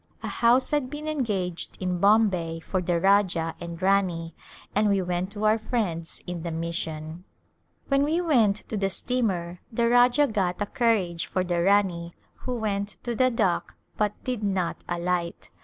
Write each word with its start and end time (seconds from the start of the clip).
A 0.23 0.27
house 0.27 0.71
had 0.71 0.89
been 0.89 1.07
engaged 1.07 1.77
in 1.79 1.99
Bombay 1.99 2.59
for 2.59 2.81
the 2.81 2.99
Rajah 2.99 3.53
and 3.61 3.79
Rani, 3.79 4.33
and 4.73 4.89
we 4.89 4.99
went 4.99 5.31
to 5.33 5.45
our 5.45 5.59
friends 5.59 6.23
in 6.25 6.41
the 6.41 6.49
mission. 6.49 7.23
When 7.87 8.01
we 8.01 8.19
went 8.19 8.67
to 8.69 8.77
the 8.77 8.89
steamer 8.89 9.59
the 9.71 9.87
Rajah 9.87 10.25
got 10.29 10.59
a 10.59 10.65
car 10.65 10.95
riage 10.95 11.27
for 11.27 11.43
the 11.43 11.61
Rani 11.61 12.15
who 12.33 12.55
went 12.55 12.97
to 13.03 13.13
the 13.15 13.29
dock 13.29 13.75
but 13.95 14.13
did 14.23 14.41
not 14.43 14.83
alight. 14.89 15.51